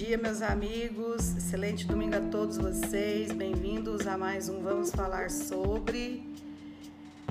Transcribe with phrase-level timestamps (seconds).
[0.00, 1.36] dia, meus amigos.
[1.36, 3.32] Excelente domingo a todos vocês.
[3.32, 6.26] Bem-vindos a mais um Vamos Falar sobre.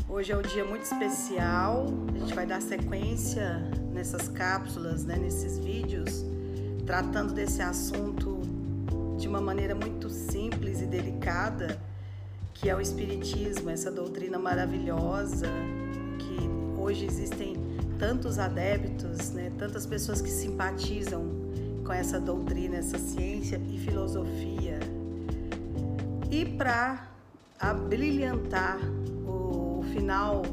[0.07, 1.87] Hoje é um dia muito especial.
[2.13, 3.58] A gente vai dar sequência
[3.92, 6.24] nessas cápsulas, né, nesses vídeos,
[6.85, 8.40] tratando desse assunto
[9.17, 11.81] de uma maneira muito simples e delicada,
[12.54, 15.47] que é o Espiritismo, essa doutrina maravilhosa
[16.20, 17.55] que hoje existem
[17.98, 21.48] tantos adeptos, né, tantas pessoas que simpatizam
[21.89, 24.79] com essa doutrina, essa ciência e filosofia.
[26.29, 27.07] E para
[27.59, 28.77] abrilhantar
[29.25, 30.43] o final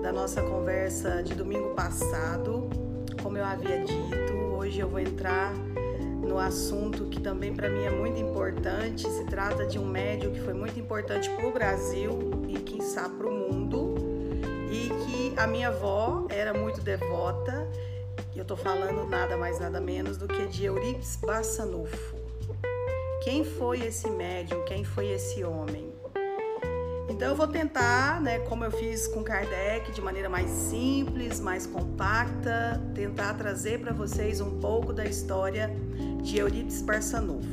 [0.00, 2.70] da nossa conversa de domingo passado,
[3.22, 5.52] como eu havia dito, hoje eu vou entrar
[6.26, 9.06] no assunto que também para mim é muito importante.
[9.06, 13.14] Se trata de um médium que foi muito importante para o Brasil e quem sabe
[13.16, 13.94] para o mundo,
[14.72, 17.68] e que a minha avó era muito devota
[18.38, 22.14] eu estou falando nada mais nada menos do que de Euripides Barçanufo.
[23.24, 24.64] Quem foi esse médium?
[24.64, 25.92] Quem foi esse homem?
[27.08, 31.66] Então eu vou tentar, né, como eu fiz com Kardec, de maneira mais simples, mais
[31.66, 35.68] compacta, tentar trazer para vocês um pouco da história
[36.22, 37.48] de Euripides Barçanufo.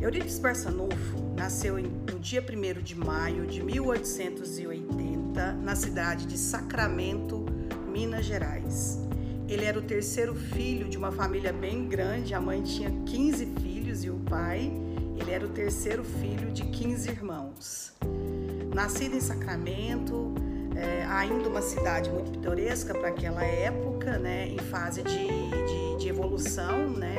[0.00, 7.46] Euripides Barçanufo nasceu no dia 1 de maio de 1880 na cidade de Sacramento,
[7.86, 9.07] Minas Gerais.
[9.48, 14.04] Ele era o terceiro filho de uma família bem grande, a mãe tinha 15 filhos
[14.04, 14.70] e o pai,
[15.18, 17.94] ele era o terceiro filho de 15 irmãos.
[18.74, 20.34] Nascido em Sacramento,
[20.76, 26.08] é, ainda uma cidade muito pitoresca para aquela época, né, em fase de, de, de
[26.08, 27.16] evolução, né?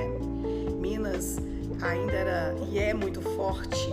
[0.79, 1.37] Minas
[1.81, 3.89] ainda era e é muito forte,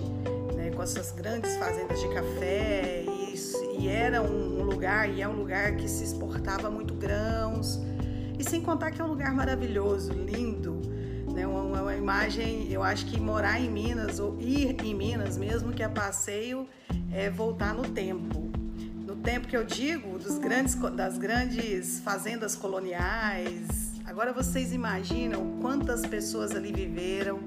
[0.55, 3.35] né, com essas grandes fazendas de café e,
[3.79, 7.81] e era um lugar e é um lugar que se exportava muito grãos,
[8.39, 10.81] e sem contar que é um lugar maravilhoso, lindo,
[11.33, 11.47] né?
[11.47, 15.83] Uma, uma imagem, eu acho que morar em Minas ou ir em Minas, mesmo que
[15.83, 16.69] a passeio,
[17.13, 18.51] é voltar no tempo.
[19.07, 23.95] No tempo que eu digo, dos grandes, das grandes fazendas coloniais.
[24.05, 27.39] Agora vocês imaginam quantas pessoas ali viveram,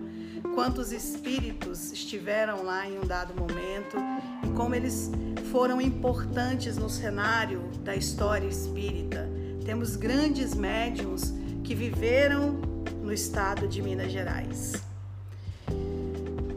[0.56, 3.98] quantos espíritos estiveram lá em um dado momento
[4.46, 5.10] e como eles
[5.52, 9.39] foram importantes no cenário da história espírita
[9.70, 11.32] temos grandes médiums
[11.64, 12.60] que viveram
[13.04, 14.74] no estado de Minas Gerais.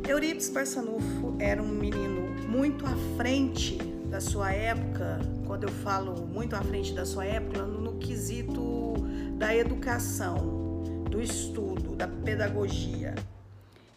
[0.09, 3.77] Eurípides Barçanufo era um menino muito à frente
[4.11, 8.95] da sua época, quando eu falo muito à frente da sua época, no, no quesito
[9.37, 13.15] da educação, do estudo, da pedagogia.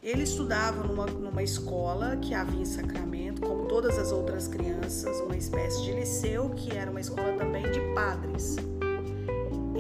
[0.04, 5.38] Ele estudava numa, numa escola que havia em Sacramento, como todas as outras crianças, uma
[5.38, 8.58] espécie de liceu, que era uma escola também de padres.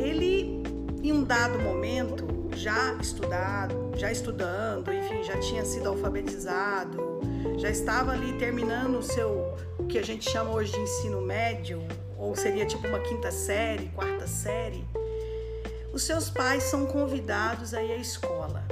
[0.06, 0.62] Ele,
[1.02, 7.20] em um dado momento, já estudado, já estudando, enfim, já tinha sido alfabetizado,
[7.58, 11.82] já estava ali terminando o seu, o que a gente chama hoje de ensino médio,
[12.20, 14.86] ou seria tipo uma quinta série, quarta série.
[15.92, 18.64] Os seus pais são convidados a ir à escola.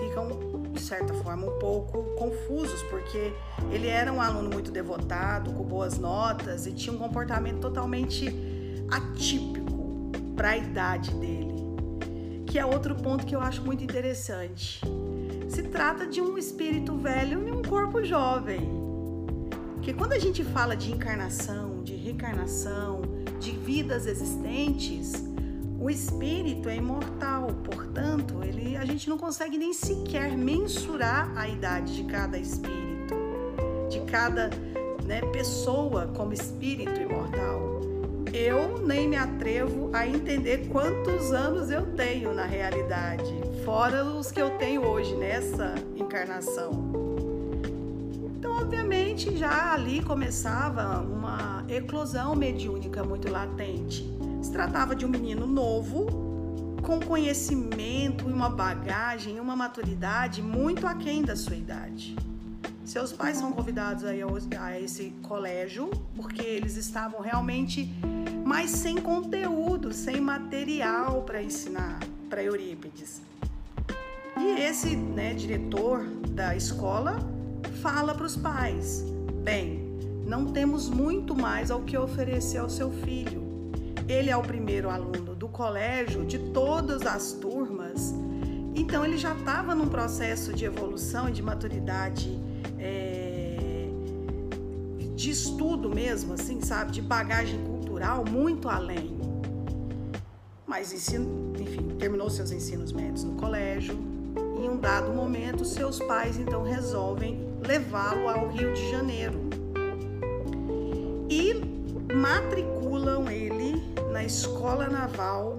[0.00, 3.32] Ficam, de certa forma, um pouco confusos, porque
[3.70, 8.53] ele era um aluno muito devotado, com boas notas e tinha um comportamento totalmente
[8.94, 11.54] atípico para a idade dele,
[12.46, 14.80] que é outro ponto que eu acho muito interessante.
[15.48, 18.60] Se trata de um espírito velho e um corpo jovem.
[19.74, 23.02] Porque quando a gente fala de encarnação, de reencarnação,
[23.40, 25.12] de vidas existentes,
[25.78, 31.96] o espírito é imortal, portanto, ele, a gente não consegue nem sequer mensurar a idade
[31.96, 33.14] de cada espírito,
[33.90, 34.50] de cada
[35.04, 37.73] né, pessoa como espírito imortal
[38.34, 43.32] eu nem me atrevo a entender quantos anos eu tenho na realidade,
[43.64, 46.92] fora os que eu tenho hoje nessa encarnação.
[48.36, 54.04] Então, obviamente, já ali começava uma eclosão mediúnica muito latente.
[54.42, 56.06] Se tratava de um menino novo,
[56.82, 62.16] com conhecimento e uma bagagem, uma maturidade muito aquém da sua idade.
[62.84, 67.94] Seus pais são convidados a esse colégio porque eles estavam realmente
[68.44, 71.98] mais sem conteúdo, sem material para ensinar
[72.28, 73.22] para Eurípides.
[74.38, 77.18] E esse né, diretor da escola
[77.80, 79.02] fala para os pais:
[79.42, 79.82] bem,
[80.26, 83.42] não temos muito mais ao que oferecer ao seu filho.
[84.06, 88.14] Ele é o primeiro aluno do colégio de todas as turmas,
[88.74, 92.38] então ele já estava num processo de evolução e de maturidade
[92.78, 93.88] é,
[95.14, 97.58] de estudo mesmo, assim, sabe, de bagagem
[97.94, 99.16] cultural muito além.
[100.66, 103.96] mas ensino, enfim, terminou seus ensinos médios no colégio.
[104.58, 109.38] Em um dado momento, seus pais então resolvem levá-lo ao Rio de Janeiro
[111.30, 111.54] e
[112.12, 113.80] matriculam ele
[114.10, 115.58] na Escola Naval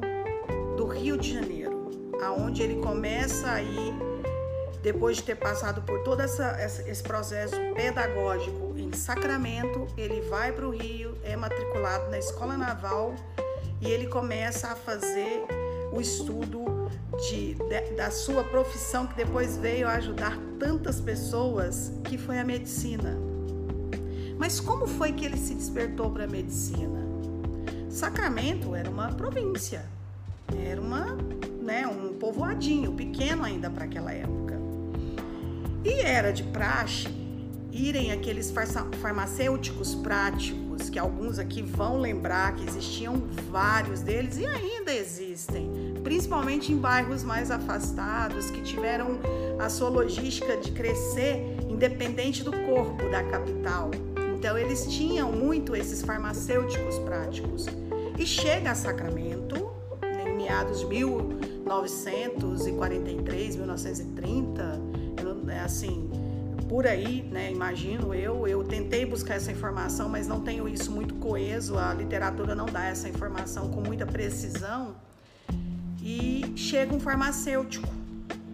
[0.76, 1.90] do Rio de Janeiro,
[2.22, 3.94] aonde ele começa aí
[4.86, 10.68] depois de ter passado por todo essa, esse processo pedagógico em Sacramento, ele vai para
[10.68, 13.16] o Rio, é matriculado na Escola Naval
[13.82, 15.44] e ele começa a fazer
[15.92, 16.88] o estudo
[17.18, 22.44] de, de, da sua profissão que depois veio a ajudar tantas pessoas, que foi a
[22.44, 23.18] medicina.
[24.38, 27.00] Mas como foi que ele se despertou para a medicina?
[27.90, 29.84] Sacramento era uma província,
[30.64, 31.18] era uma,
[31.60, 34.45] né, um povoadinho pequeno ainda para aquela época.
[35.86, 37.08] E era de praxe
[37.72, 38.52] irem aqueles
[39.02, 43.22] farmacêuticos práticos, que alguns aqui vão lembrar que existiam
[43.52, 45.70] vários deles e ainda existem,
[46.04, 49.20] principalmente em bairros mais afastados, que tiveram
[49.60, 53.92] a sua logística de crescer independente do corpo da capital.
[54.36, 57.68] Então eles tinham muito esses farmacêuticos práticos.
[58.18, 59.70] E chega a Sacramento,
[60.26, 64.96] em meados de 1943, 1930,
[65.50, 66.10] é assim,
[66.68, 67.52] por aí, né?
[67.52, 71.78] Imagino eu, eu tentei buscar essa informação, mas não tenho isso muito coeso.
[71.78, 74.96] A literatura não dá essa informação com muita precisão.
[76.02, 77.88] E chega um farmacêutico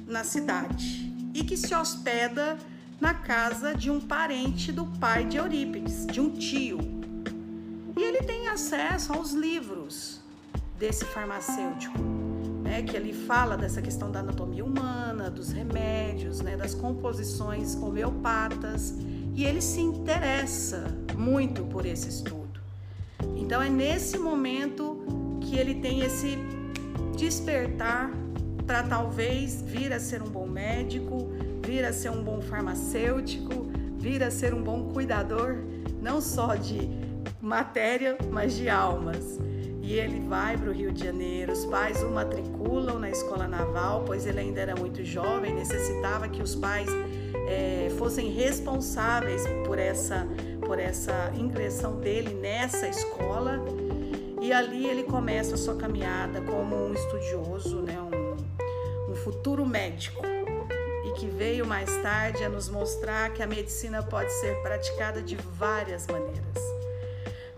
[0.07, 2.57] na cidade e que se hospeda
[2.99, 6.79] na casa de um parente do pai de Eurípides, de um tio.
[7.97, 10.21] E ele tem acesso aos livros
[10.77, 12.20] desse farmacêutico
[12.71, 18.95] né, que ele fala dessa questão da anatomia humana, dos remédios, né, das composições homeopatas,
[19.35, 20.85] e ele se interessa
[21.17, 22.61] muito por esse estudo.
[23.35, 26.37] Então é nesse momento que ele tem esse
[27.17, 28.09] despertar
[28.65, 31.29] para talvez vir a ser um bom médico,
[31.65, 35.57] vir a ser um bom farmacêutico, vir a ser um bom cuidador,
[36.01, 36.89] não só de
[37.41, 39.37] matéria, mas de almas.
[39.81, 41.51] E ele vai para o Rio de Janeiro.
[41.51, 46.41] Os pais o matriculam na escola naval, pois ele ainda era muito jovem, necessitava que
[46.41, 46.87] os pais
[47.47, 50.27] é, fossem responsáveis por essa,
[50.65, 53.59] por essa ingressão dele nessa escola.
[54.39, 60.23] E ali ele começa a sua caminhada como um estudioso, né, um, um futuro médico
[61.05, 65.35] e que veio mais tarde a nos mostrar que a medicina pode ser praticada de
[65.35, 66.80] várias maneiras.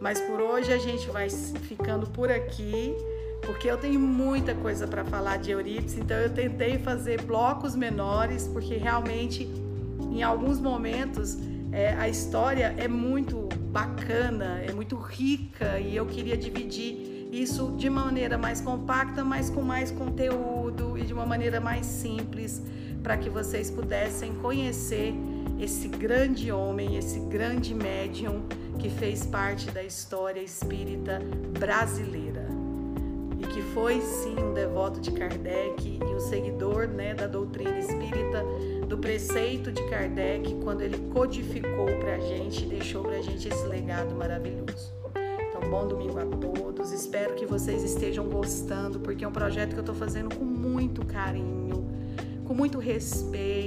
[0.03, 2.93] Mas por hoje a gente vai ficando por aqui,
[3.41, 8.45] porque eu tenho muita coisa para falar de Eurípides, então eu tentei fazer blocos menores,
[8.45, 9.49] porque realmente
[10.11, 11.37] em alguns momentos
[11.71, 17.89] é, a história é muito bacana, é muito rica e eu queria dividir isso de
[17.89, 22.61] maneira mais compacta, mas com mais conteúdo e de uma maneira mais simples,
[23.01, 25.13] para que vocês pudessem conhecer
[25.63, 28.43] esse grande homem, esse grande médium
[28.77, 31.21] que fez parte da história espírita
[31.57, 32.45] brasileira
[33.39, 38.43] e que foi sim um devoto de Kardec e um seguidor né, da doutrina espírita,
[38.89, 43.65] do preceito de Kardec, quando ele codificou para a gente deixou para a gente esse
[43.65, 44.93] legado maravilhoso.
[45.47, 46.91] Então, bom domingo a todos.
[46.91, 51.05] Espero que vocês estejam gostando, porque é um projeto que eu estou fazendo com muito
[51.05, 51.87] carinho,
[52.43, 53.62] com muito respeito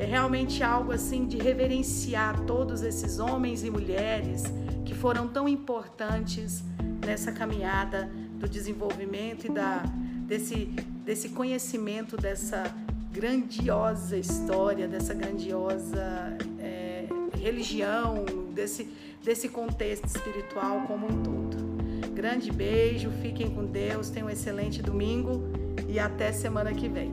[0.00, 4.44] é realmente algo assim de reverenciar todos esses homens e mulheres
[4.82, 6.64] que foram tão importantes
[7.04, 9.82] nessa caminhada do desenvolvimento e da,
[10.26, 10.70] desse,
[11.04, 12.74] desse conhecimento dessa
[13.12, 17.04] grandiosa história, dessa grandiosa é,
[17.38, 18.88] religião, desse,
[19.22, 22.10] desse contexto espiritual como um todo.
[22.14, 25.42] Grande beijo, fiquem com Deus, tenham um excelente domingo
[25.86, 27.12] e até semana que vem.